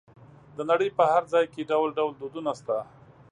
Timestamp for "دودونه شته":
2.19-2.77